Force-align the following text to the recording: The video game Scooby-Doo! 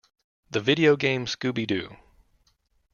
The 0.49 0.59
video 0.61 0.95
game 0.95 1.27
Scooby-Doo! 1.27 1.95